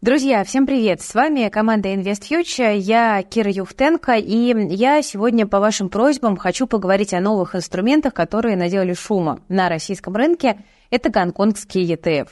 [0.00, 1.00] Друзья, всем привет!
[1.00, 7.12] С вами команда InvestFuture, я Кира Юхтенко, и я сегодня по вашим просьбам хочу поговорить
[7.14, 10.60] о новых инструментах, которые наделали шума на российском рынке.
[10.90, 12.28] Это гонконгский ETF.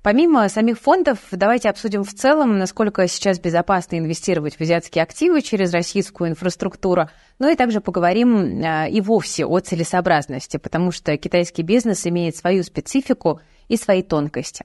[0.00, 5.74] Помимо самих фондов, давайте обсудим в целом, насколько сейчас безопасно инвестировать в азиатские активы через
[5.74, 12.06] российскую инфраструктуру, ну и также поговорим а, и вовсе о целесообразности, потому что китайский бизнес
[12.06, 14.64] имеет свою специфику и свои тонкости.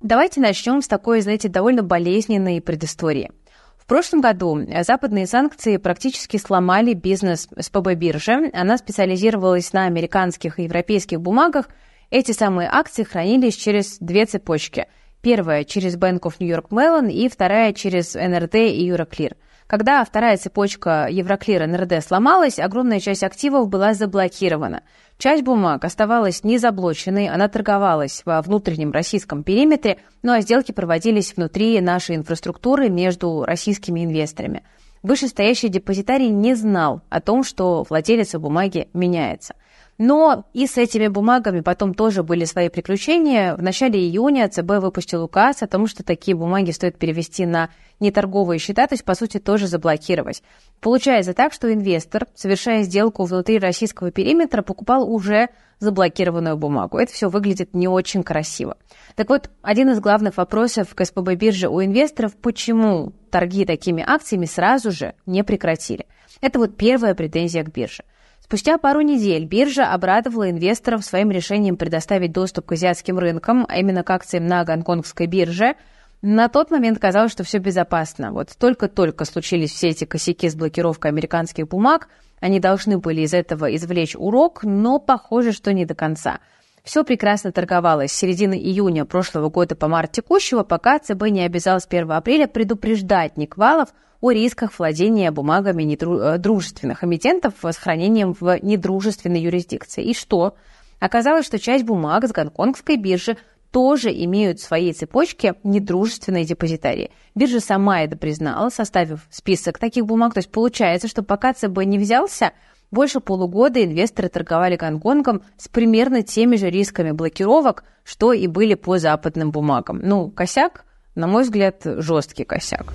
[0.00, 3.30] Давайте начнем с такой, знаете, довольно болезненной предыстории.
[3.78, 8.50] В прошлом году западные санкции практически сломали бизнес СПБ биржи.
[8.54, 11.68] Она специализировалась на американских и европейских бумагах.
[12.10, 14.86] Эти самые акции хранились через две цепочки.
[15.20, 19.36] Первая через Bank of New York Mellon и вторая через НРД и Euroclear.
[19.66, 24.82] Когда вторая цепочка Евроклир НРД сломалась, огромная часть активов была заблокирована.
[25.16, 31.80] Часть бумаг оставалась незаблоченной, она торговалась во внутреннем российском периметре, ну а сделки проводились внутри
[31.80, 34.64] нашей инфраструктуры между российскими инвесторами.
[35.02, 39.54] Вышестоящий депозитарий не знал о том, что владелец бумаги меняется.
[39.96, 43.54] Но и с этими бумагами потом тоже были свои приключения.
[43.54, 48.58] В начале июня ЦБ выпустил указ о том, что такие бумаги стоит перевести на неторговые
[48.58, 50.42] счета, то есть, по сути, тоже заблокировать.
[50.80, 56.98] Получается так, что инвестор, совершая сделку внутри российского периметра, покупал уже заблокированную бумагу.
[56.98, 58.76] Это все выглядит не очень красиво.
[59.14, 64.46] Так вот, один из главных вопросов к СПБ бирже у инвесторов, почему торги такими акциями
[64.46, 66.06] сразу же не прекратили.
[66.40, 68.02] Это вот первая претензия к бирже.
[68.44, 74.02] Спустя пару недель биржа обрадовала инвесторов своим решением предоставить доступ к азиатским рынкам, а именно
[74.04, 75.76] к акциям на гонконгской бирже.
[76.20, 78.32] На тот момент казалось, что все безопасно.
[78.32, 83.74] Вот только-только случились все эти косяки с блокировкой американских бумаг, они должны были из этого
[83.74, 86.40] извлечь урок, но похоже, что не до конца.
[86.82, 91.80] Все прекрасно торговалось с середины июня прошлого года по март текущего, пока ЦБ не обязал
[91.80, 93.88] с 1 апреля предупреждать Никвалов
[94.24, 100.02] о рисках владения бумагами недружественных э, эмитентов с хранением в недружественной юрисдикции.
[100.02, 100.54] И что?
[100.98, 103.36] Оказалось, что часть бумаг с гонконгской биржи
[103.70, 107.10] тоже имеют в своей цепочке недружественные депозитарии.
[107.34, 110.32] Биржа сама это признала, составив список таких бумаг.
[110.32, 112.52] То есть получается, что пока ЦБ не взялся,
[112.90, 118.96] больше полугода инвесторы торговали Гонконгом с примерно теми же рисками блокировок, что и были по
[118.96, 120.00] западным бумагам.
[120.02, 122.92] Ну, косяк, на мой взгляд, жесткий косяк.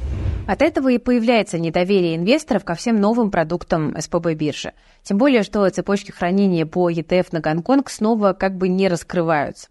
[0.48, 4.74] От этого и появляется недоверие инвесторов ко всем новым продуктам СПБ биржи.
[5.04, 9.68] Тем более, что цепочки хранения по ETF на Гонконг снова как бы не раскрываются.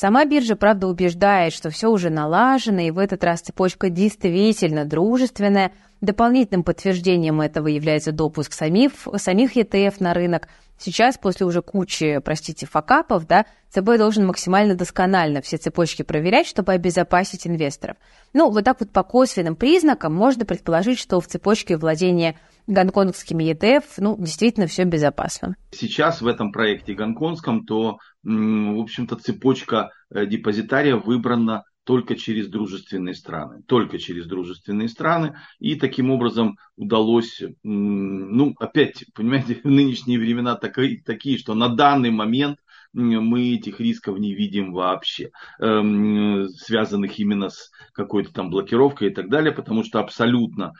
[0.00, 5.72] Сама биржа, правда, убеждает, что все уже налажено, и в этот раз цепочка действительно дружественная.
[6.00, 10.48] Дополнительным подтверждением этого является допуск самих, самих ETF на рынок,
[10.82, 16.72] Сейчас, после уже кучи, простите, факапов, да, ЦБ должен максимально досконально все цепочки проверять, чтобы
[16.72, 17.98] обезопасить инвесторов.
[18.32, 22.38] Ну, вот так вот по косвенным признакам можно предположить, что в цепочке владения
[22.70, 25.56] гонконгскими ETF, ну, действительно все безопасно.
[25.72, 33.14] Сейчас в этом проекте гонконгском, то, в общем-то, цепочка э, депозитария выбрана только через дружественные
[33.14, 40.54] страны, только через дружественные страны, и таким образом удалось, ну, опять, понимаете, в нынешние времена
[40.56, 42.58] такие, такие что на данный момент
[42.92, 45.30] мы этих рисков не видим вообще,
[45.60, 50.72] эм, связанных именно с какой-то там блокировкой и так далее, потому что абсолютно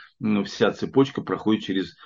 [0.44, 1.96] вся цепочка проходит через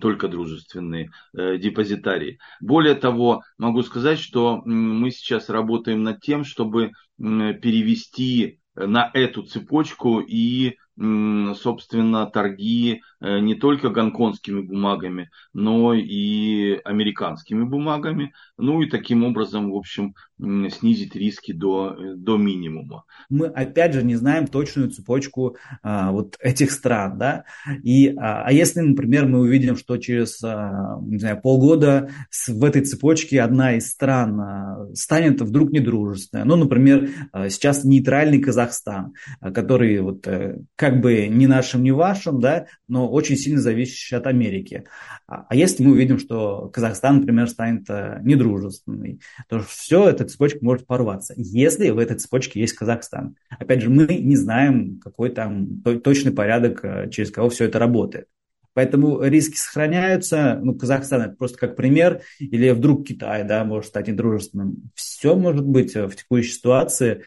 [0.00, 2.38] только дружественные э, депозитарии.
[2.60, 10.20] Более того, могу сказать, что мы сейчас работаем над тем, чтобы перевести на эту цепочку
[10.20, 18.32] и собственно, торги э, не только гонконгскими бумагами, но и американскими бумагами.
[18.58, 23.04] Ну и таким образом, в общем, снизить риски до, э, до минимума.
[23.28, 27.18] Мы, опять же, не знаем точную цепочку а, вот этих стран.
[27.18, 27.44] Да?
[27.82, 32.64] И, а, а если, например, мы увидим, что через а, не знаю, полгода с, в
[32.64, 39.14] этой цепочке одна из стран а, станет вдруг недружественная, ну, например, а, сейчас нейтральный Казахстан,
[39.40, 44.16] а, который вот э, как бы ни нашим, ни вашим, да, но очень сильно зависящий
[44.16, 44.82] от Америки.
[45.28, 50.58] А, а если мы увидим, что Казахстан, например, станет э, недружественный, то все, эта цепочка
[50.60, 53.36] может порваться, если в этой цепочке есть Казахстан.
[53.48, 58.26] Опять же, мы не знаем, какой там точный порядок, э, через кого все это работает.
[58.74, 60.58] Поэтому риски сохраняются.
[60.64, 62.22] Ну, Казахстан это просто как пример.
[62.40, 64.90] Или вдруг Китай, да, может стать недружественным.
[64.96, 67.22] Все может быть в текущей ситуации.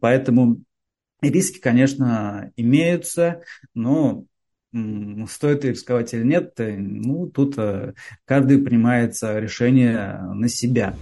[0.00, 0.64] Поэтому
[1.30, 3.42] Риски, конечно, имеются,
[3.74, 4.24] но
[5.28, 7.92] стоит рисковать или нет, э, ну, тут э,
[8.24, 10.94] каждый принимает решение на себя.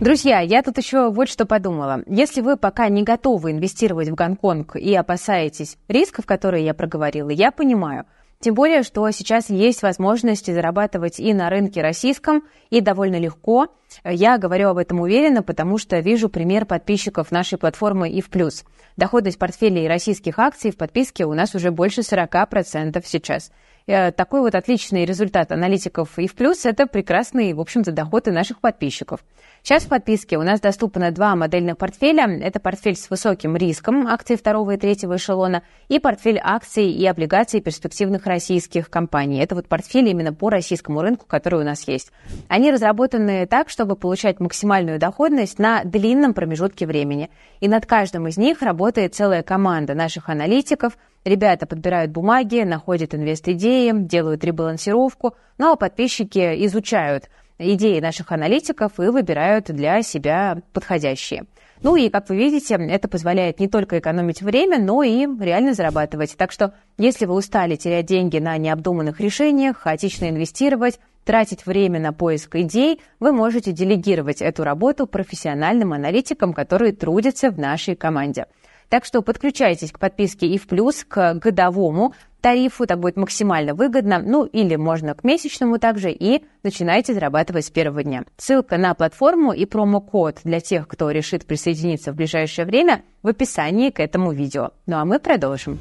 [0.00, 2.02] Друзья, я тут еще вот что подумала.
[2.06, 7.50] Если вы пока не готовы инвестировать в Гонконг и опасаетесь рисков, которые я проговорила, я
[7.50, 8.04] понимаю–
[8.44, 13.68] тем более, что сейчас есть возможности зарабатывать и на рынке российском, и довольно легко.
[14.04, 18.64] Я говорю об этом уверенно, потому что вижу пример подписчиков нашей платформы и в плюс.
[18.96, 23.50] Доходность портфелей российских акций в подписке у нас уже больше 40% сейчас.
[23.86, 28.60] Э, такой вот отличный результат аналитиков и в плюс– это прекрасный, в общем-то, доход наших
[28.60, 29.20] подписчиков.
[29.62, 32.26] Сейчас в подписке у нас доступно два модельных портфеля.
[32.26, 37.60] Это портфель с высоким риском акций второго и третьего эшелона и портфель акций и облигаций
[37.60, 39.40] перспективных российских компаний.
[39.40, 42.10] Это вот портфель именно по российскому рынку, который у нас есть.
[42.48, 47.28] Они разработаны так, чтобы получать максимальную доходность на длинном промежутке времени.
[47.60, 53.92] И над каждым из них работает целая команда наших аналитиков– Ребята подбирают бумаги, находят инвест-идеи,
[53.94, 61.46] делают ребалансировку, ну а подписчики изучают идеи наших аналитиков и выбирают для себя подходящие.
[61.82, 66.36] Ну и, как вы видите, это позволяет не только экономить время, но и реально зарабатывать.
[66.36, 72.12] Так что, если вы устали терять деньги на необдуманных решениях, хаотично инвестировать, тратить время на
[72.12, 78.46] поиск идей, вы можете делегировать эту работу профессиональным аналитикам, которые трудятся в нашей команде.
[78.94, 82.14] Так что подключайтесь к подписке и в плюс к годовому
[82.44, 87.70] тарифу, так будет максимально выгодно, ну или можно к месячному также, и начинайте зарабатывать с
[87.70, 88.24] первого дня.
[88.36, 93.88] Ссылка на платформу и промокод для тех, кто решит присоединиться в ближайшее время, в описании
[93.88, 94.72] к этому видео.
[94.84, 95.78] Ну а мы продолжим.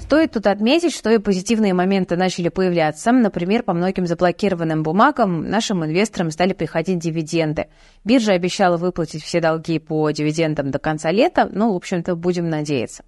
[0.00, 3.12] Стоит тут отметить, что и позитивные моменты начали появляться.
[3.12, 7.68] Например, по многим заблокированным бумагам нашим инвесторам стали приходить дивиденды.
[8.04, 13.04] Биржа обещала выплатить все долги по дивидендам до конца лета, ну, в общем-то, будем надеяться.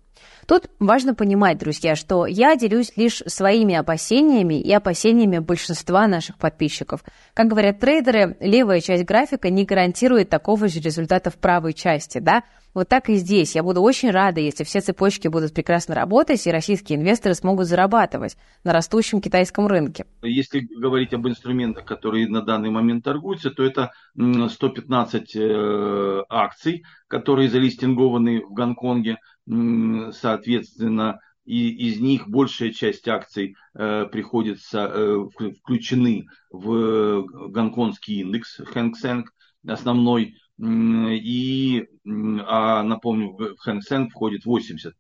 [0.47, 7.05] Тут важно понимать, друзья, что я делюсь лишь своими опасениями и опасениями большинства наших подписчиков.
[7.35, 12.43] Как говорят трейдеры, левая часть графика не гарантирует такого же результата в правой части, да?
[12.75, 13.55] Вот так и здесь.
[13.55, 18.37] Я буду очень рада, если все цепочки будут прекрасно работать, и российские инвесторы смогут зарабатывать
[18.65, 20.07] на растущем китайском рынке.
[20.23, 27.51] Если говорить об инструментах, которые на данный момент торгуются, то это 115 э, акций, которые
[27.51, 35.27] залистингованы в Гонконге, соответственно, и из них большая часть акций э, приходится э,
[35.61, 39.25] включены в гонконгский индекс Hang Seng,
[39.67, 40.37] основной.
[40.59, 44.95] И, а напомню, в Hang Seng входит 80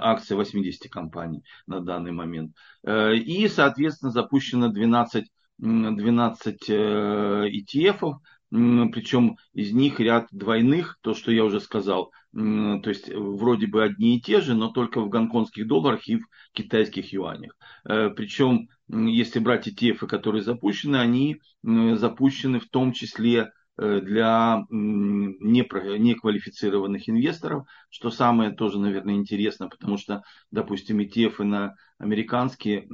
[0.00, 2.52] акций 80 компаний на данный момент.
[2.84, 5.26] Э, и, соответственно, запущено 12,
[5.58, 8.14] 12 ETF,
[8.50, 14.16] причем из них ряд двойных, то, что я уже сказал, то есть вроде бы одни
[14.16, 17.56] и те же, но только в гонконгских долларах и в китайских юанях.
[17.84, 27.10] Э, причем, если брать ETF, которые запущены, они запущены в том числе Э, для неквалифицированных
[27.10, 32.86] инвесторов, что самое тоже, наверное, интересно, потому что, допустим, ETF на американские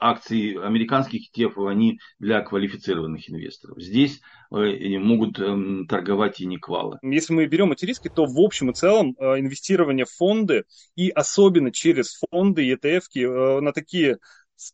[0.00, 3.80] акции американских ETF, они для квалифицированных инвесторов.
[3.80, 4.20] Здесь
[4.50, 6.98] э, могут эм, торговать и не квалы.
[7.02, 10.64] Если мы берем эти риски, то в общем и целом э, инвестирование в фонды
[10.96, 14.18] и особенно через фонды и ETF на такие,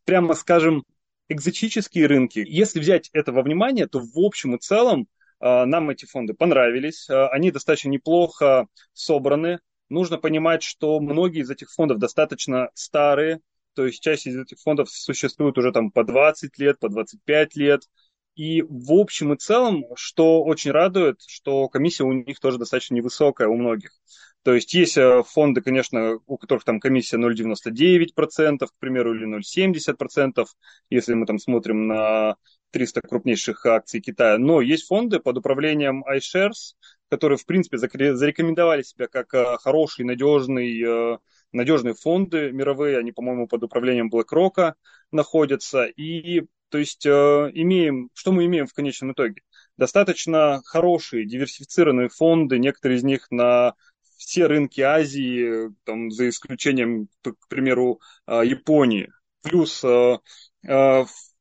[0.04, 0.84] прямо скажем,
[1.28, 2.44] экзотические рынки.
[2.44, 5.06] Если взять это во внимание, то в общем и целом
[5.40, 7.08] нам эти фонды понравились.
[7.08, 9.60] Они достаточно неплохо собраны.
[9.88, 13.40] Нужно понимать, что многие из этих фондов достаточно старые,
[13.74, 17.82] то есть часть из этих фондов существует уже там по 20 лет, по 25 лет.
[18.36, 23.48] И в общем и целом, что очень радует, что комиссия у них тоже достаточно невысокая
[23.48, 23.90] у многих.
[24.42, 30.46] То есть есть э, фонды, конечно, у которых там комиссия 0,99%, к примеру, или 0,70%,
[30.88, 32.36] если мы там смотрим на
[32.70, 34.38] 300 крупнейших акций Китая.
[34.38, 36.74] Но есть фонды под управлением iShares,
[37.10, 40.06] которые, в принципе, зарекомендовали себя как э, хорошие,
[41.52, 42.98] надежные, э, фонды мировые.
[42.98, 44.74] Они, по-моему, под управлением BlackRock
[45.12, 45.84] находятся.
[45.84, 49.42] И, то есть, имеем, что мы имеем в конечном итоге?
[49.76, 53.74] Достаточно хорошие, диверсифицированные фонды, некоторые из них на
[54.20, 59.10] все рынки Азии, там, за исключением, к примеру, а, Японии.
[59.42, 60.20] Плюс а,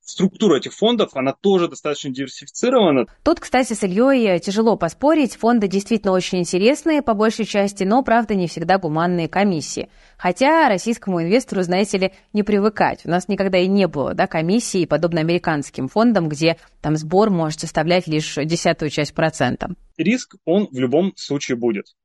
[0.09, 3.05] структура этих фондов, она тоже достаточно диверсифицирована.
[3.23, 5.35] Тут, кстати, с Ильей тяжело поспорить.
[5.35, 9.89] Фонды действительно очень интересные по большей части, но, правда, не всегда гуманные комиссии.
[10.17, 13.05] Хотя российскому инвестору, знаете ли, не привыкать.
[13.05, 17.59] У нас никогда и не было да, комиссии, подобно американским фондам, где там сбор может
[17.59, 19.69] составлять лишь десятую часть процента.
[19.97, 21.95] Риск, он в любом случае будет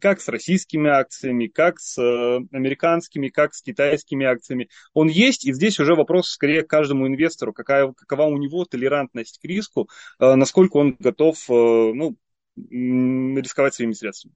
[0.00, 4.68] как с российскими акциями, как с э, американскими, как с китайскими акциями.
[4.92, 9.38] Он есть, и здесь уже вопрос скорее к каждому инвестору, какая, какова у него толерантность
[9.40, 12.16] к риску, э, насколько он готов э, ну,
[12.56, 14.34] рисковать своими средствами.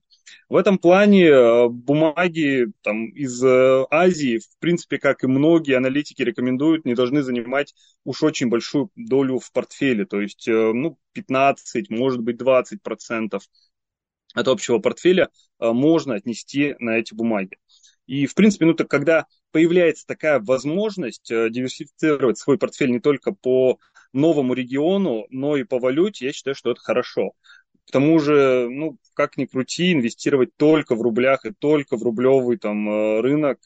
[0.49, 6.95] В этом плане бумаги там, из Азии, в принципе, как и многие аналитики рекомендуют, не
[6.95, 7.73] должны занимать
[8.03, 13.43] уж очень большую долю в портфеле, то есть ну, 15, может быть 20 процентов
[14.39, 15.29] от общего портфеля
[15.59, 17.57] э, можно отнести на эти бумаги.
[18.07, 23.31] И, в принципе, ну, так, когда появляется такая возможность э, диверсифицировать свой портфель не только
[23.31, 23.79] по
[24.13, 27.31] новому региону, но и по валюте, я считаю, что это хорошо.
[27.87, 32.57] К тому же, ну, как ни крути, инвестировать только в рублях и только в рублевый
[32.57, 33.59] там э, рынок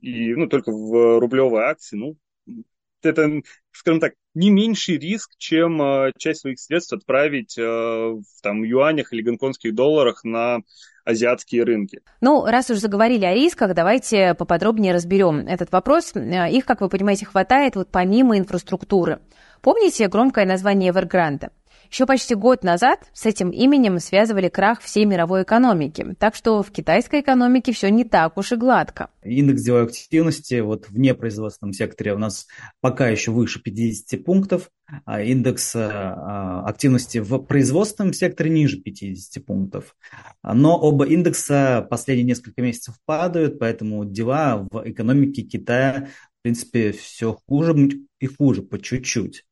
[0.00, 2.16] и, ну, только в рублевые акции, ну,
[3.04, 3.42] это,
[3.72, 9.12] скажем так, не меньший риск, чем э, часть своих средств отправить э, в там, юанях
[9.12, 10.60] или гонконгских долларах на
[11.04, 12.00] азиатские рынки.
[12.20, 16.12] Ну, раз уж заговорили о рисках, давайте поподробнее разберем этот вопрос.
[16.14, 19.20] Э, их, как вы понимаете, хватает вот помимо инфраструктуры.
[19.60, 21.50] Помните громкое название Evergrande?
[21.94, 26.72] Еще почти год назад с этим именем связывали крах всей мировой экономики, так что в
[26.72, 29.10] китайской экономике все не так уж и гладко.
[29.22, 32.48] Индекс деловой активности вот в непроизводственном секторе у нас
[32.80, 34.72] пока еще выше 50 пунктов,
[35.04, 39.94] а индекс а, активности в производственном секторе ниже 50 пунктов.
[40.42, 46.08] Но оба индекса последние несколько месяцев падают, поэтому дела в экономике Китая,
[46.40, 49.44] в принципе, все хуже и хуже по чуть-чуть.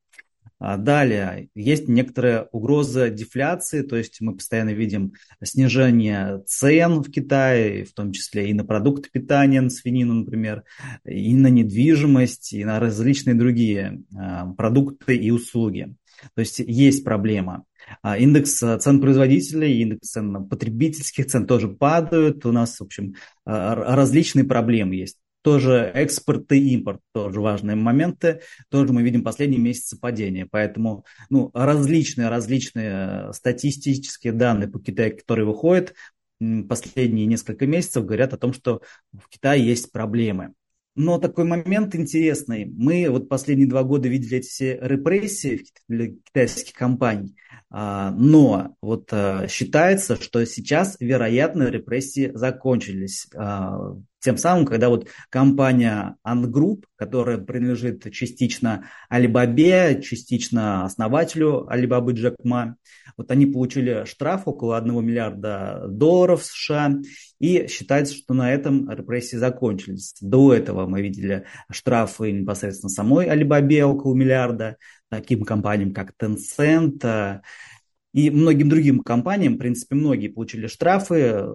[0.64, 7.84] А далее, есть некоторая угроза дефляции, то есть мы постоянно видим снижение цен в Китае,
[7.84, 10.62] в том числе и на продукты питания, на свинину, например,
[11.04, 15.96] и на недвижимость, и на различные другие а, продукты и услуги.
[16.36, 17.64] То есть есть проблема.
[18.00, 22.46] А индекс цен производителей, индекс цен потребительских цен тоже падают.
[22.46, 23.14] У нас, в общем,
[23.44, 25.16] различные проблемы есть.
[25.42, 28.40] Тоже экспорт и импорт, тоже важные моменты.
[28.70, 30.46] Тоже мы видим последние месяцы падения.
[30.50, 35.94] Поэтому ну, различные, различные статистические данные по Китаю, которые выходят,
[36.68, 38.82] последние несколько месяцев говорят о том, что
[39.12, 40.54] в Китае есть проблемы.
[40.94, 42.66] Но такой момент интересный.
[42.66, 47.34] Мы вот последние два года видели эти все репрессии для китайских компаний.
[47.70, 53.26] А, но вот а, считается, что сейчас, вероятно, репрессии закончились.
[54.22, 62.36] Тем самым, когда вот компания Ant Group, которая принадлежит частично Alibaba, частично основателю Alibaba Джек
[62.44, 62.76] Ма,
[63.16, 67.00] вот они получили штраф около 1 миллиарда долларов США,
[67.40, 70.14] и считается, что на этом репрессии закончились.
[70.20, 74.76] До этого мы видели штрафы непосредственно самой Alibaba около миллиарда,
[75.10, 77.40] таким компаниям, как Tencent,
[78.14, 81.46] и многим другим компаниям, в принципе, многие получили штрафы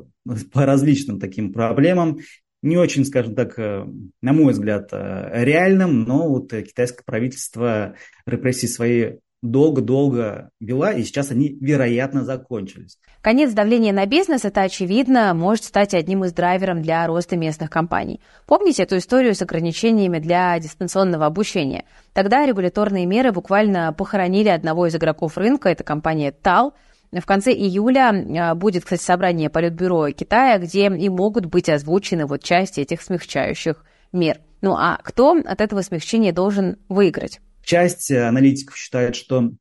[0.51, 2.19] по различным таким проблемам
[2.61, 3.85] не очень, скажем так, э,
[4.21, 7.95] на мой взгляд, э, реальным, но вот китайское правительство
[8.25, 12.97] репрессии свои долго-долго вела, и сейчас они, вероятно, закончились.
[13.21, 18.19] Конец давления на бизнес, это очевидно, может стать одним из драйверов для роста местных компаний.
[18.47, 21.85] Помните эту историю с ограничениями для дистанционного обучения?
[22.13, 26.71] Тогда регуляторные меры буквально похоронили одного из игроков рынка, это компания TAL–
[27.11, 32.43] в конце июля а, будет, кстати, собрание Политбюро Китая, где и могут быть озвучены вот
[32.43, 34.39] части этих смягчающих мер.
[34.61, 37.39] Ну а кто от этого смягчения должен выиграть?
[37.63, 39.51] Часть аналитиков считает, что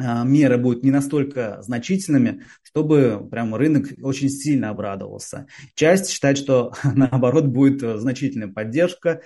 [0.00, 5.46] а, меры будут не настолько значительными, чтобы прям рынок очень сильно обрадовался.
[5.74, 9.22] Часть считает, что наоборот будет значительная поддержка.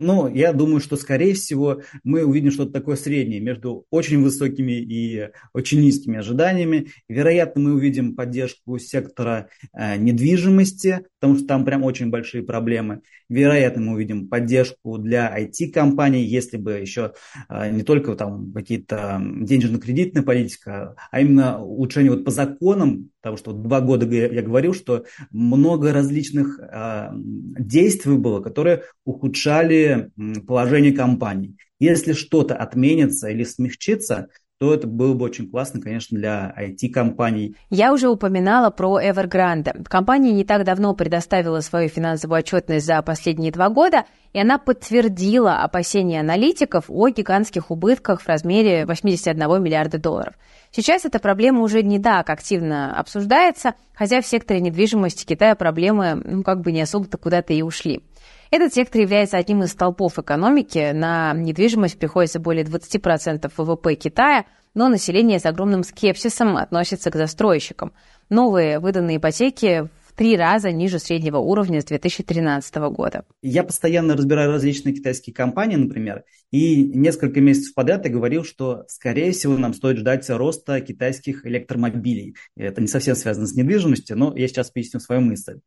[0.00, 5.28] Но я думаю, что, скорее всего, мы увидим что-то такое среднее между очень высокими и
[5.52, 6.88] очень низкими ожиданиями.
[7.06, 13.02] Вероятно, мы увидим поддержку сектора э, недвижимости, потому что там прям очень большие проблемы.
[13.28, 17.12] Вероятно, мы увидим поддержку для IT-компаний, если бы еще
[17.50, 23.52] э, не только там какие-то денежно-кредитная политика, а именно улучшение вот по законам, потому что
[23.52, 30.10] два года я говорил, что много различных э, действий было, которые ухудшали
[30.46, 31.56] положение компаний.
[31.78, 34.28] Если что-то отменится или смягчится,
[34.60, 37.56] то это было бы очень классно, конечно, для IT-компаний.
[37.70, 39.84] Я уже упоминала про Evergrande.
[39.84, 45.62] Компания не так давно предоставила свою финансовую отчетность за последние два года, и она подтвердила
[45.62, 50.34] опасения аналитиков о гигантских убытках в размере 81 миллиарда долларов.
[50.72, 56.42] Сейчас эта проблема уже не так активно обсуждается, хотя в секторе недвижимости Китая проблемы ну,
[56.42, 58.02] как бы не особо-то куда-то и ушли.
[58.50, 60.90] Этот сектор является одним из столпов экономики.
[60.92, 64.44] На недвижимость приходится более 20% ВВП Китая.
[64.74, 67.92] но население с огромным скепсисом относится к застройщикам.
[68.28, 73.24] Новые выданные ипотеки в три раза ниже среднего уровня с 2013 года.
[73.42, 79.30] Я постоянно разбираю различные китайские компании, например, и несколько месяцев подряд я говорил, что, скорее
[79.30, 82.34] всего, нам стоит ждать роста китайских электромобилей.
[82.56, 85.60] Это не совсем связано с недвижимостью, но я сейчас поясню свою мысль.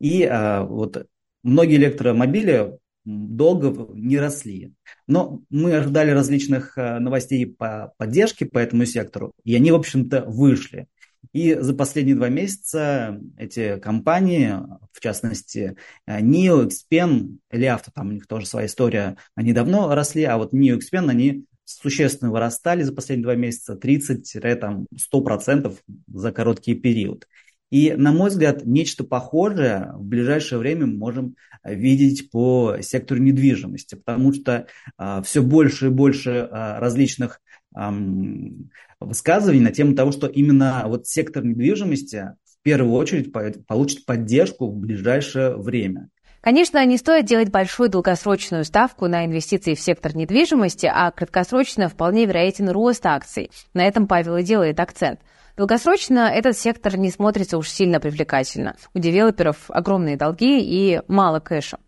[0.00, 1.06] И а, вот
[1.44, 4.72] многие электромобили долго не росли.
[5.06, 10.24] Но мы ожидали различных а, новостей по поддержке по этому сектору, и они, в общем-то,
[10.26, 10.88] вышли.
[11.32, 14.54] И за последние два месяца эти компании,
[14.92, 15.76] в частности,
[16.08, 20.54] NIO, Xpen, или Авто, там у них тоже своя история, они давно росли, а вот
[20.54, 27.26] NIO, Xpen, они существенно вырастали за последние два месяца, 30-100% за короткий период.
[27.74, 33.96] И, на мой взгляд, нечто похожее в ближайшее время мы можем видеть по сектору недвижимости,
[33.96, 37.40] потому что а, все больше и больше а, различных
[37.74, 37.92] а,
[39.00, 43.32] высказываний на тему того, что именно вот сектор недвижимости в первую очередь
[43.66, 46.10] получит поддержку в ближайшее время.
[46.42, 52.26] Конечно, не стоит делать большую долгосрочную ставку на инвестиции в сектор недвижимости, а краткосрочно вполне
[52.26, 53.50] вероятен рост акций.
[53.72, 55.18] На этом Павел и делает акцент–
[55.56, 58.74] Долгосрочно этот сектор не смотрится уж сильно привлекательно.
[58.92, 61.78] У девелоперов огромные долги и мало кэша.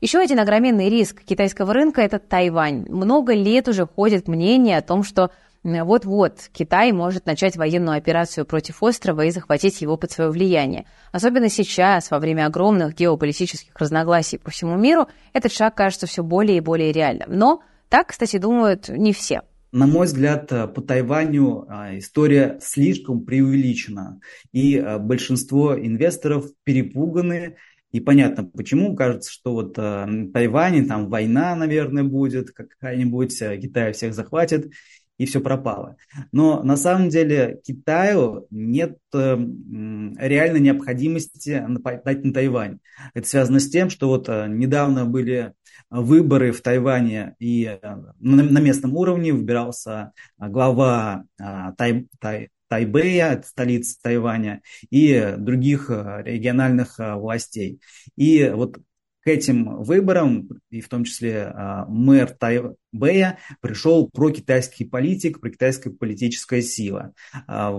[0.00, 2.86] Еще один огроменный риск китайского рынка– это Тайвань.
[2.88, 5.30] Много лет уже ходит мнение о том, что
[5.62, 10.86] вот-вот Китай может начать военную операцию против острова и захватить его под свое влияние.
[11.12, 16.56] Особенно сейчас, во время огромных геополитических разногласий по всему миру, этот шаг кажется все более
[16.56, 17.28] и более реальным.
[17.28, 19.42] Но так, кстати, думают не все
[19.72, 24.20] на мой взгляд, э, по Тайваню а, история слишком преувеличена,
[24.52, 27.56] и э, большинство инвесторов перепуганы,
[27.90, 28.94] и понятно, почему.
[28.94, 34.70] Кажется, что вот э, Тайване там война, наверное, будет какая-нибудь, Китай всех захватит,
[35.18, 35.96] и все пропало.
[36.32, 42.78] Но на самом деле Китаю нет реальной необходимости нападать на Тайвань.
[43.14, 45.52] Это связано с тем, что вот недавно были
[45.92, 53.42] выборы в Тайване, и э, на местном уровне выбирался а, глава а, Тай, Тай, Тайбэя,
[53.44, 57.82] столицы Тайваня, и других э, региональных э, властей.
[58.16, 58.78] И вот
[59.22, 66.60] к этим выборам, и в том числе а, мэр Тайбэя, пришел прокитайский политик, прокитайская политическая
[66.60, 67.12] сила.
[67.46, 67.72] А,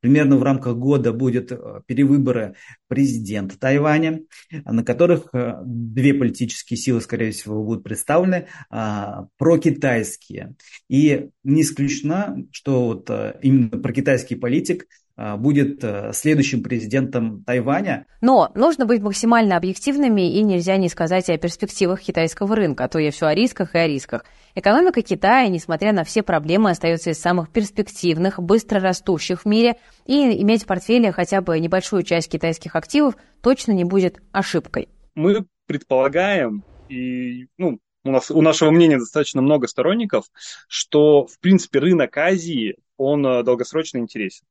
[0.00, 2.54] примерно в рамках года будет э, перевыборы
[2.88, 4.22] президента Тайваня,
[4.64, 5.28] на которых
[5.64, 10.54] две политические силы, скорее всего, будут представлены, а, прокитайские.
[10.88, 13.10] И не исключено, что вот
[13.42, 15.01] именно прокитайский политик– а,
[15.36, 18.06] будет э, следующим президентом Тайваня.
[18.20, 22.98] Но нужно быть максимально объективными и нельзя не сказать о перспективах китайского рынка, а то
[22.98, 24.24] я все о рисках и о рисках.
[24.54, 30.42] Экономика Китая, несмотря на все проблемы, остается из самых перспективных, быстро растущих в мире, и
[30.42, 34.88] иметь в портфеле хотя бы небольшую часть китайских активов точно не будет ошибкой.
[35.14, 40.26] Мы предполагаем, и ну, у, нас, у нашего мнения достаточно много сторонников,
[40.68, 44.44] что, в принципе, рынок Азии, он э, долгосрочно интересен.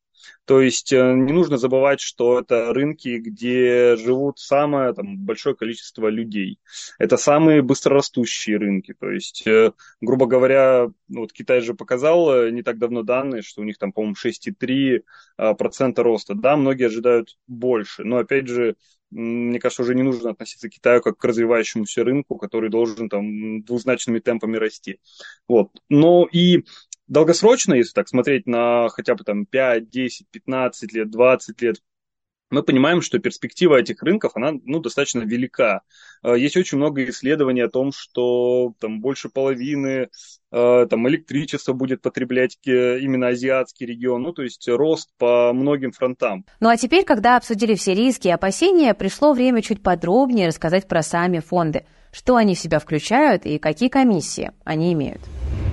[0.46, 6.08] То есть э, не нужно забывать, что это рынки, где живут самое там, большое количество
[6.08, 6.60] людей.
[7.00, 8.94] Это самые быстрорастущие рынки.
[9.00, 13.42] То есть, э, грубо говоря, ну, вот Китай же показал э, не так давно данные,
[13.42, 16.36] что у них там, по-моему, 6,3% роста.
[16.36, 18.04] Да, многие ожидают больше.
[18.04, 18.76] Но опять же,
[19.12, 23.62] мне кажется, уже не нужно относиться к Китаю как к развивающемуся рынку, который должен там
[23.64, 25.00] двузначными темпами расти.
[25.48, 25.70] Вот.
[25.90, 26.64] Но и
[27.12, 31.82] долгосрочно, если так смотреть на хотя бы там 5, 10, 15 лет, 20 лет,
[32.50, 35.82] мы понимаем, что перспектива этих рынков, она ну, достаточно велика.
[36.24, 40.10] Э, есть очень много исследований о том, что там больше половины
[40.52, 46.46] э, там, электричества будет потреблять именно азиатский регион, ну то есть рост по многим фронтам.
[46.60, 51.02] Ну а теперь, когда обсудили все риски и опасения, пришло время чуть подробнее рассказать про
[51.02, 51.86] сами фонды.
[52.12, 55.22] Что они в себя включают и какие комиссии они имеют.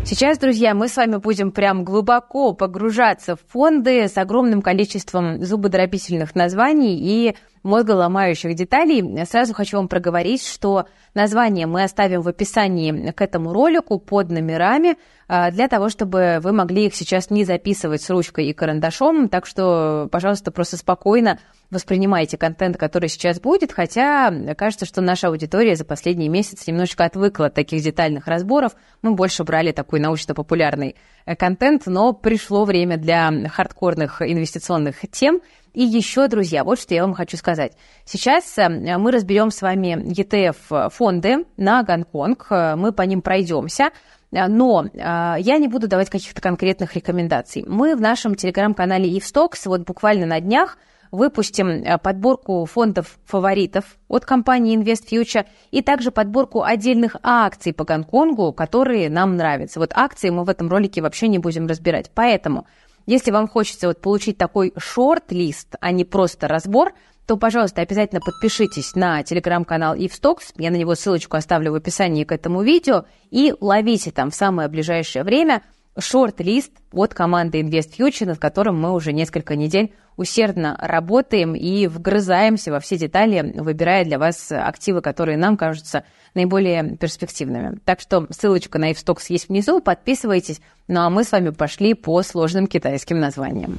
[0.05, 6.35] Сейчас, друзья, мы с вами будем прям глубоко погружаться в фонды с огромным количеством зубодробительных
[6.35, 9.25] названий и мозголомающих деталей.
[9.27, 14.97] Сразу хочу вам проговорить, что название мы оставим в описании к этому ролику под номерами,
[15.31, 19.29] а, для того, чтобы вы могли их сейчас не записывать с ручкой и карандашом.
[19.29, 21.39] Так что, пожалуйста, просто спокойно
[21.71, 27.47] воспринимайте контент, который сейчас будет, хотя кажется, что наша аудитория за последние месяцы немножечко отвыкла
[27.47, 28.73] от таких детальных разборов.
[29.03, 35.41] Мы больше брали такой научно-популярный э, контент, но пришло время для хардкорных инвестиционных тем.
[35.79, 37.75] И еще, друзья, вот что я вам хочу сказать.
[38.05, 43.91] Сейчас э, мы разберем с вами ETF-фонды на Гонконг, мы по ним пройдемся.
[44.33, 47.65] Но я не буду давать каких-то конкретных рекомендаций.
[47.67, 50.79] Мы в нашем телеграм-канале Евстокс вот буквально на днях
[51.13, 57.85] выпустим э, подборку фондов фаворитов от компании Invest Future и также подборку отдельных акций по
[57.85, 59.79] Гонконгу, которые нам нравятся.
[59.79, 62.11] Вот акции мы в этом ролике вообще не будем разбирать.
[62.15, 62.67] Поэтому,
[63.09, 66.93] если вам хочется вот получить такой шорт-лист, а не просто разбор,
[67.27, 70.53] то, пожалуйста, обязательно подпишитесь на телеграм-канал Ивстокс.
[70.59, 73.07] Я на него ссылочку оставлю в описании к этому видео.
[73.31, 75.63] И ловите там в самое ближайшее время
[75.99, 82.73] шорт-лист от команды Invest Future, над которым мы уже несколько недель усердно работаем и вгрызаемся
[82.73, 87.79] во все детали, выбирая для вас активы, которые нам кажутся наиболее перспективными.
[87.85, 90.61] Так что ссылочка на Evstocks есть внизу, подписывайтесь.
[90.89, 93.79] Ну а мы с вами пошли по сложным китайским названиям.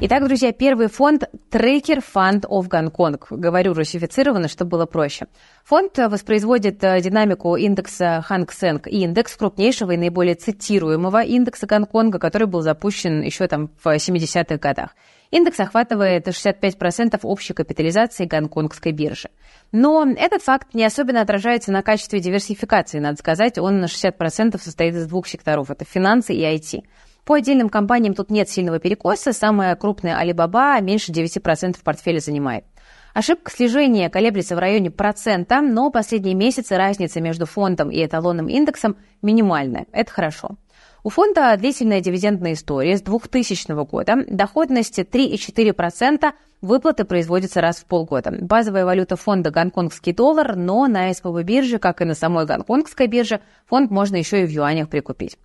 [0.00, 3.26] Итак, друзья, первый фонд– Tracker Fund of Гонконг.
[3.30, 5.26] Говорю русифицированно, чтобы было проще.
[5.64, 12.46] Фонд воспроизводит э, динамику индекса Hang Seng индекс, крупнейшего и наиболее цитируемого индекса Гонконга, который
[12.46, 14.94] был запущен еще там в 70-х годах.
[15.32, 19.30] Индекс охватывает 65% общей капитализации гонконгской биржи.
[19.72, 23.58] Но этот факт не особенно отражается на качестве диверсификации, надо сказать.
[23.58, 26.84] Он на 60% состоит из двух секторов– это финансы и IT.
[27.28, 29.34] По отдельным компаниям тут нет сильного перекоса.
[29.34, 32.64] Самая крупная Alibaba меньше 9% портфеля занимает.
[33.12, 38.96] Ошибка слежения колеблется в районе процента, но последние месяцы разница между фондом и эталонным индексом
[39.20, 39.84] минимальная.
[39.92, 40.56] Это хорошо.
[41.04, 44.24] У фонда длительная дивидендная история с 2000 года.
[44.26, 48.34] Доходность 3,4%, выплаты производятся раз в полгода.
[48.40, 53.40] Базовая валюта фонда– гонконгский доллар, но на СПБ бирже, как и на самой гонконгской бирже,
[53.66, 55.36] фонд можно еще и в юанях прикупить.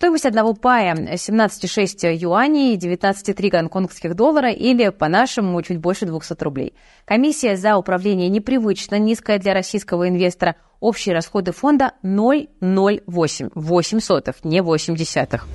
[0.00, 6.72] Стоимость одного пая 17,6 юаней, 19,3 гонконгских доллара или, по-нашему, чуть больше 200 рублей.
[7.04, 10.56] Комиссия за управление непривычно низкая для российского инвестора.
[10.80, 15.46] Общие расходы фонда 0,08, 8 сотых, не 8 десятых.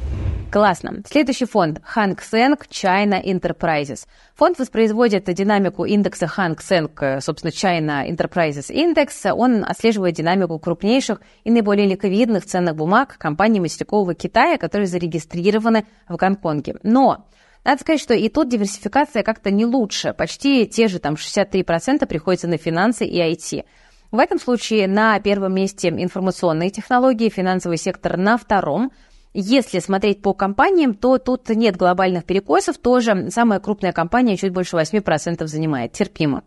[0.51, 1.01] Классно.
[1.09, 4.07] Следующий фонд– Hang Seng China Enterprises.
[4.35, 9.31] Фонд воспроизводит динамику индекса Hang Seng, собственно, China Enterprises Index.
[9.31, 16.15] Он отслеживает динамику крупнейших и наиболее ликвидных ценных бумаг компаний материкового Китая, которые зарегистрированы в
[16.15, 16.77] Гонконге.
[16.83, 17.25] Но
[17.65, 20.13] надо сказать, что и тут диверсификация как-то не лучше.
[20.13, 23.65] Почти те же там 63% приходится на финансы и IT.
[24.11, 28.91] В этом случае на первом месте информационные технологии, финансовый сектор на втором–
[29.41, 32.77] если смотреть по компаниям, то тут нет глобальных перекосов.
[32.77, 35.91] Тоже самая крупная компания чуть больше 8% занимает.
[35.91, 36.43] Терпимо.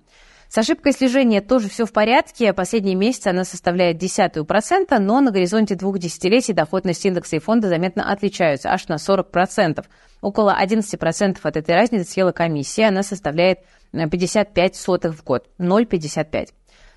[0.49, 2.55] С ошибкой слежения тоже все в порядке.
[2.55, 7.69] Последние месяцы она составляет десятую процента, но на горизонте двух десятилетий доходность индекса и фонда
[7.69, 9.85] заметно отличаются, аж на 40%.
[10.23, 13.59] Около 11% от этой разницы съела комиссия, она составляет
[13.93, 16.49] 55 сотых в год, 0,55.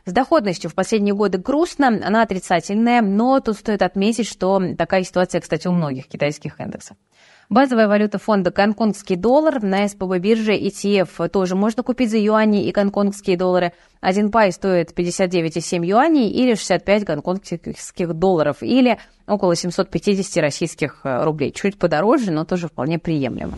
[0.06, 5.42] С доходностью в последние годы грустно, она отрицательная, но тут стоит отметить, что такая ситуация,
[5.42, 6.98] кстати, у многих китайских индексов.
[7.52, 9.62] Базовая валюта фонда гонконгский доллар.
[9.62, 13.74] На СПБ бирже ETF тоже можно купить за юани и гонконгские доллары.
[14.00, 21.52] Один пай стоит 59,7 юаней или 65 гонконгских долларов, или около 750 российских э, рублей.
[21.52, 23.58] Чуть подороже, но тоже вполне приемлемо.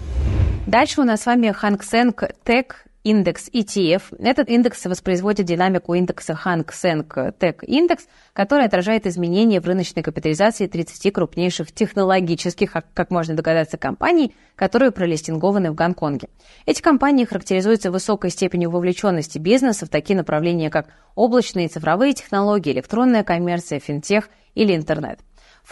[0.65, 2.71] Дальше у нас с вами Hang Seng Tech
[3.03, 4.15] индекс ETF.
[4.19, 7.05] Этот индекс воспроизводит динамику индекса Hang Seng
[7.37, 8.01] Tech Index,
[8.33, 15.71] который отражает изменения в рыночной капитализации 30 крупнейших технологических, как можно догадаться, компаний, которые пролистингованы
[15.71, 16.29] в Гонконге.
[16.65, 22.71] Эти компании характеризуются высокой степенью вовлеченности бизнеса в такие направления, как облачные и цифровые технологии,
[22.71, 25.19] электронная коммерция, финтех или интернет.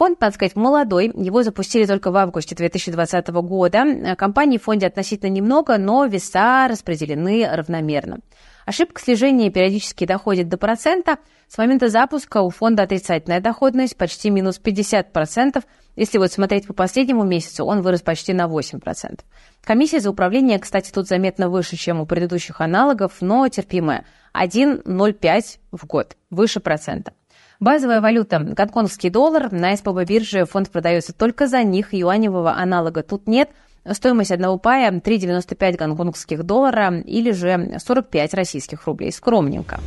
[0.02, 1.12] Фонд, надо сказать, молодой.
[1.14, 4.16] Его запустили только в августе 2020 года.
[4.18, 8.18] Компаний в фонде относительно немного, но веса распределены равномерно.
[8.66, 11.20] Ошибка слежения периодически доходит до процента.
[11.48, 15.64] С момента запуска у фонда отрицательная доходность почти минус 50%.
[15.96, 19.20] Если вот смотреть по последнему месяцу, он вырос почти на 8%.
[19.64, 24.06] Комиссия за управление, кстати, тут заметно выше, чем у предыдущих аналогов, но терпимая.
[24.34, 27.14] 1,05 в год, выше процента.
[27.62, 29.52] Базовая валюта– гонконгский доллар.
[29.52, 31.94] На СПБ бирже фонд продается только за них.
[31.94, 33.52] Юаневого аналога тут нет.
[33.88, 39.12] Стоимость одного пая– 3,95 гонконгских доллара или же 45 российских рублей.
[39.12, 39.80] Скромненько.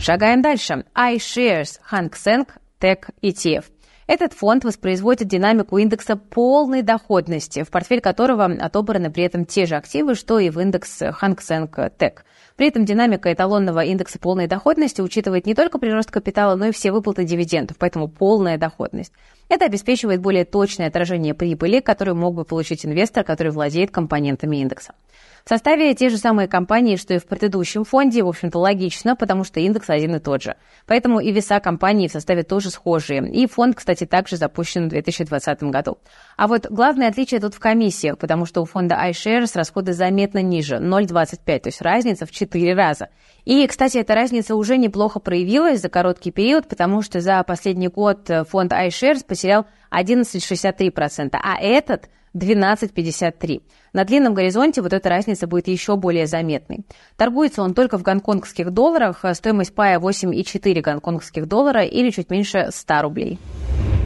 [0.00, 0.84] Шагаем дальше.
[0.96, 2.48] iShares Hang Seng
[2.80, 3.66] Tech ETF.
[4.08, 9.76] Этот фонд воспроизводит динамику индекса полной доходности, в портфель которого отобраны при этом те же
[9.76, 12.14] активы, что и в индекс Hang Seng Tech–
[12.56, 16.92] при этом динамика эталонного индекса полной доходности учитывает не только прирост капитала, но и все
[16.92, 19.12] выплаты дивидендов, поэтому полная доходность.
[19.52, 24.94] Это обеспечивает более точное отражение прибыли, которую мог бы получить инвестор, который владеет компонентами индекса.
[25.44, 29.44] В составе те же самые компании, что и в предыдущем фонде, в общем-то, логично, потому
[29.44, 30.56] что индекс один и тот же.
[30.86, 33.28] Поэтому и веса компании в составе тоже схожие.
[33.30, 35.98] И фонд, кстати, также запущен в 2020 году.
[36.38, 40.76] А вот главное отличие тут в комиссиях, потому что у фонда iShares расходы заметно ниже,
[40.76, 43.08] 0,25, то есть разница в 4 раза.
[43.44, 48.30] И, кстати, эта разница уже неплохо проявилась за короткий период, потому что за последний год
[48.48, 53.62] фонд iShares потерял 11,63%, а этот– 12,53.
[53.92, 56.84] На длинном горизонте вот эта разница будет еще более заметной.
[57.16, 63.02] Торгуется он только в гонконгских долларах, стоимость пая 8,4 гонконгских доллара или чуть меньше 100
[63.02, 63.38] рублей.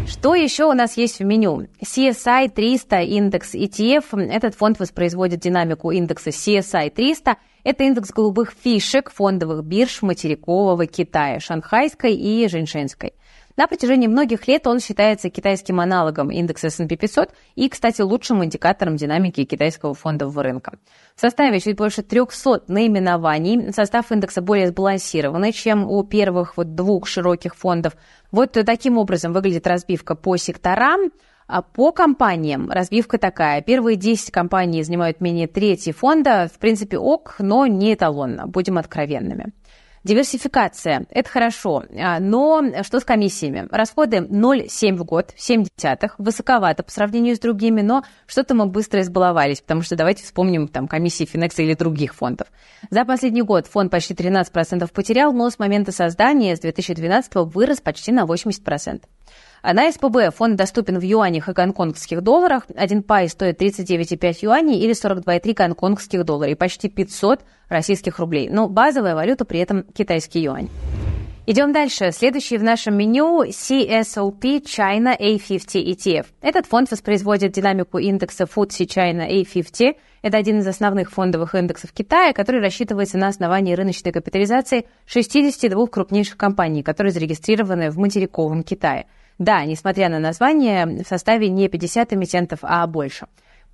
[0.07, 1.67] Что еще у нас есть в меню?
[1.83, 4.21] CSI 300 индекс ETF.
[4.31, 7.37] Этот фонд воспроизводит динамику индекса CSI 300.
[7.65, 13.15] Это индекс голубых фишек фондовых бирж материкового Китая, шанхайской и женьшенской.
[13.57, 18.97] На протяжении многих лет он считается китайским аналогом индекса S&P 500 и, кстати, лучшим индикатором
[18.97, 20.79] динамики китайского фондового рынка.
[21.15, 23.73] В составе чуть больше 300 наименований.
[23.73, 27.97] Состав индекса более сбалансированный, чем у первых вот двух широких фондов.
[28.31, 31.11] Вот таким образом выглядит разбивка по секторам.
[31.49, 33.63] А по компаниям разбивка такая.
[33.63, 36.51] Первые 10 компаний занимают менее трети фонда.
[36.53, 38.49] В принципе, ок, но не эталонно.
[38.49, 39.53] Будем откровенными.
[40.07, 43.67] Диверсификация– это хорошо, а, но что с комиссиями?
[43.73, 49.01] Расходы 0,7 в год, 7 десятых, высоковато по сравнению с другими, но что-то мы быстро
[49.01, 52.47] избаловались, потому что давайте вспомним там комиссии Финекса или других фондов.
[52.89, 58.13] За последний год фонд почти 13% потерял, но с момента создания, с 2012 вырос почти
[58.13, 59.03] на 80%.
[59.73, 62.69] На СПБ фонд доступен в юанях и гонконгских долларах.
[62.77, 68.49] Один пай стоит 39,5 юаней или 42,3 гонконгских доллара и почти 500 российских рублей.
[68.49, 70.69] Но базовая валюта при этом китайский юань.
[71.47, 72.13] Идем дальше.
[72.13, 76.27] Следующий в нашем меню CSOP China A50 ETF.
[76.43, 79.97] Этот фонд воспроизводит динамику индекса FTSE China A50.
[80.23, 86.37] Это один из основных фондовых индексов Китая, который рассчитывается на основании рыночной капитализации 62 крупнейших
[86.37, 89.07] компаний, которые зарегистрированы в материковом Китае.
[89.39, 93.27] Да, несмотря на название, в составе не 50 эмитентов, а больше.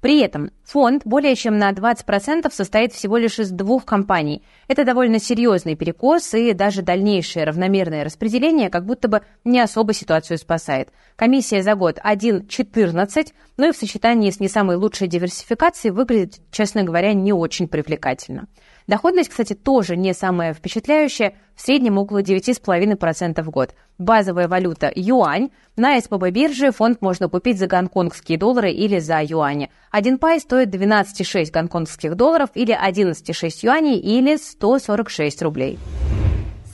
[0.02, 4.42] При этом фонд более чем на 20% состоит всего лишь из двух компаний.
[4.66, 10.38] Это довольно серьезный перекос, и даже дальнейшее равномерное распределение как будто бы не особо ситуацию
[10.38, 10.88] спасает.
[11.14, 16.82] Комиссия за год 1,14, но и в сочетании с не самой лучшей диверсификацией выглядит, честно
[16.82, 18.48] говоря, не очень привлекательно.
[18.86, 23.74] Доходность, кстати, тоже не самая впечатляющая, в среднем около 9,5% в год.
[23.98, 25.50] Базовая валюта– юань.
[25.76, 29.70] На СПБ бирже фонд можно купить за гонконгские доллары или за юани.
[29.90, 35.78] Один пай стоит 12,6 гонконгских долларов или 11,6 юаней или 146 рублей.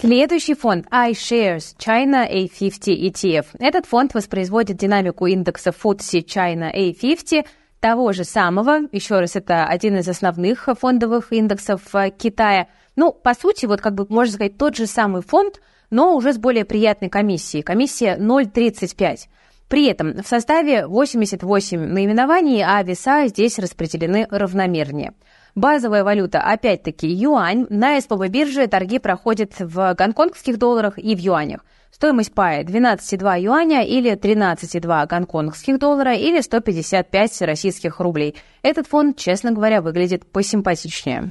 [0.00, 3.46] Следующий фонд iShares China A50 ETF.
[3.58, 7.44] Этот фонд воспроизводит динамику индекса FTSE China A50
[7.80, 8.80] того же самого.
[8.92, 12.68] Еще раз, это один из основных фондовых индексов э, Китая.
[12.96, 15.60] Ну, по сути, вот как бы можно сказать, тот же самый фонд,
[15.90, 17.62] но уже с более приятной комиссией.
[17.62, 19.28] Комиссия 0,35.
[19.68, 25.12] При этом в составе 88 наименований, а веса здесь распределены равномернее.
[25.54, 27.66] Базовая валюта, опять-таки, юань.
[27.68, 31.64] На СПБ бирже торги проходят в гонконгских долларах и в юанях.
[31.90, 38.36] Стоимость пая 12,2 юаня или 13,2 гонконгских доллара или 155 российских рублей.
[38.62, 41.30] Этот фонд, честно говоря, выглядит посимпатичнее.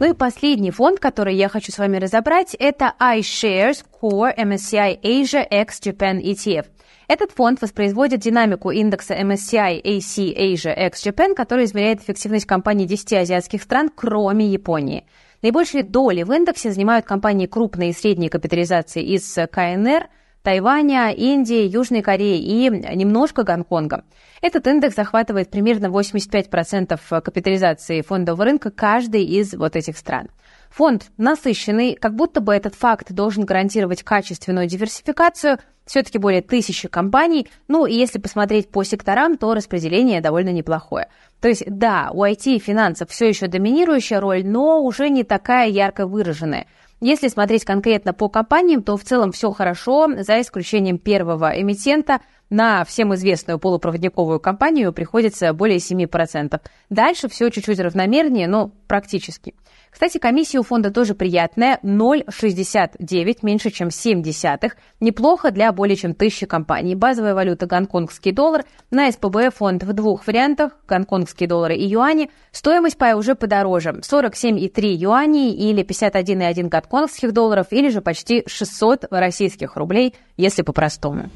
[0.00, 5.62] Ну и последний фонд, который я хочу с вами разобрать, это iShares Core MSCI Asia
[5.62, 6.66] X Japan ETF.
[7.06, 13.12] Этот фонд воспроизводит динамику индекса MSCI AC Asia X Japan, который измеряет эффективность компаний 10
[13.12, 15.06] азиатских стран, кроме Японии.
[15.44, 20.08] Наибольшие доли в индексе занимают компании крупной и средней капитализации из КНР,
[20.42, 24.04] Тайваня, Индии, Южной Кореи и немножко Гонконга.
[24.40, 30.30] Этот индекс захватывает примерно 85% капитализации фондового рынка каждой из вот этих стран.
[30.74, 37.46] Фонд насыщенный, как будто бы этот факт должен гарантировать качественную диверсификацию, все-таки более тысячи компаний.
[37.68, 41.08] Ну и если посмотреть по секторам, то распределение довольно неплохое.
[41.40, 45.68] То есть, да, у IT и финансов все еще доминирующая роль, но уже не такая
[45.68, 46.66] ярко выраженная.
[47.00, 52.20] Если смотреть конкретно по компаниям, то в целом все хорошо, за исключением первого эмитента.
[52.54, 56.60] На всем известную полупроводниковую компанию приходится более 7%.
[56.88, 59.56] Дальше все чуть-чуть равномернее, но практически.
[59.90, 64.76] Кстати, комиссия у фонда тоже приятная, 0,69, меньше, чем 7 десятых.
[65.00, 66.94] Неплохо для более чем тысячи компаний.
[66.94, 68.64] Базовая валюта гонконгский доллар.
[68.92, 72.30] На СПБ фонд в двух вариантах, гонконгские доллары и юани.
[72.52, 79.74] Стоимость пая уже подороже, 47,3 юаней или 51,1 гонконгских долларов, или же почти 600 российских
[79.74, 81.30] рублей, если по-простому.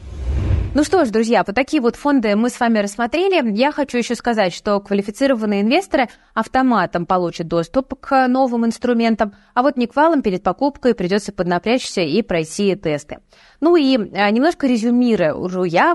[0.79, 3.53] Ну что ж, друзья, вот такие вот фонды мы с вами рассмотрели.
[3.59, 9.77] Я хочу еще сказать, что квалифицированные инвесторы автоматом получат доступ к новым инструментам, а вот
[9.77, 13.19] Никвалам перед покупкой придется поднапрячься и пройти тесты.
[13.61, 15.35] Ну и а, немножко резюмируя,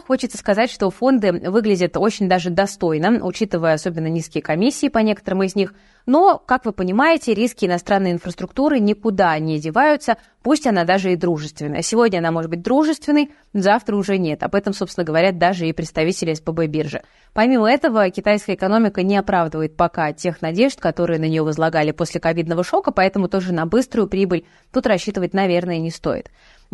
[0.02, 5.56] хочется сказать, что фонды выглядят очень даже достойно, учитывая особенно низкие комиссии по некоторым из
[5.56, 5.74] них–
[6.06, 11.82] но, как вы понимаете, риски иностранной инфраструктуры никуда не деваются, пусть она даже и дружественная.
[11.82, 14.44] Сегодня она может быть дружественной, завтра уже нет.
[14.44, 17.04] Об этом, собственно, говорят даже и представители СПБ биржи.
[17.34, 22.64] Помимо этого, китайская экономика не оправдывает пока тех надежд, которые на нее возлагали после ковидного
[22.64, 26.30] шока, поэтому тоже на быструю прибыль тут рассчитывать, наверное, не стоит.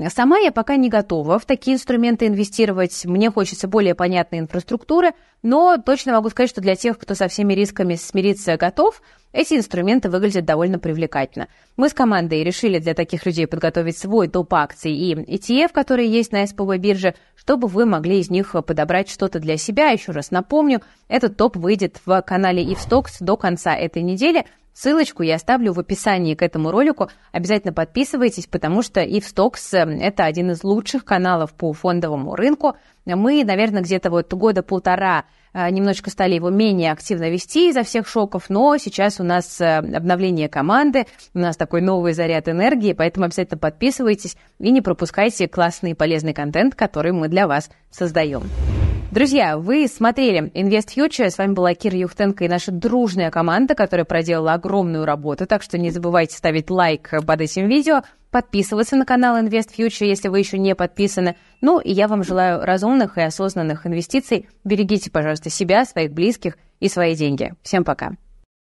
[0.08, 3.06] Сама я пока не готова в такие инструменты инвестировать.
[3.06, 5.12] Мне хочется более понятной инфраструктуры,
[5.42, 10.10] но точно могу сказать, что для тех, кто со всеми рисками смириться готов, эти инструменты
[10.10, 11.48] выглядят довольно привлекательно.
[11.78, 16.32] Мы с командой решили для таких людей подготовить свой топ акций и ETF, которые есть
[16.32, 19.90] на СПБ бирже, чтобы вы могли из них подобрать что-то для себя.
[19.90, 24.46] Еще раз напомню, этот топ выйдет в канале IFSTOX до конца этой недели.
[24.74, 27.10] Ссылочку я оставлю в описании к этому ролику.
[27.32, 32.76] Обязательно подписывайтесь, потому что IFSTOX– это один из лучших каналов по фондовому рынку.
[33.16, 38.08] Мы, наверное, где-то вот года полтора э, немножечко стали его менее активно вести из-за всех
[38.08, 43.26] шоков, но сейчас у нас э, обновление команды, у нас такой новый заряд энергии, поэтому
[43.26, 48.44] обязательно подписывайтесь и не пропускайте классный и полезный контент, который мы для вас создаем.
[49.12, 51.32] Друзья, вы смотрели Invest Future.
[51.32, 55.48] С вами была Кира Юхтенко и наша дружная команда, которая проделала огромную работу.
[55.48, 60.28] Так что не забывайте ставить лайк под этим видео, подписываться на канал Invest Future, если
[60.28, 61.36] вы еще не подписаны.
[61.60, 64.48] Ну и я вам желаю разумных и осознанных инвестиций.
[64.64, 67.56] Берегите, пожалуйста, себя, своих близких и свои деньги.
[67.64, 68.12] Всем пока.